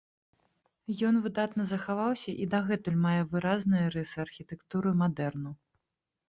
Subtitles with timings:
[1.09, 5.55] Ён выдатна захаваўся і дагэтуль мае выразныя рысы архітэктуры мадэрну.